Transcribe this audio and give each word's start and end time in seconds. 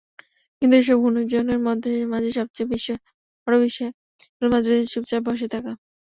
কিন্তু 0.61 0.75
এসব 0.77 0.97
গুঞ্জনের 1.03 1.59
মাঝে 2.09 2.29
সবচেয়ে 2.37 2.67
বড় 3.47 3.55
বিস্ময় 3.63 3.91
রিয়াল 4.31 4.49
মাদ্রিদের 4.53 4.91
চুপচাপ 4.93 5.21
বসে 5.27 5.47
থাকা। 5.53 5.71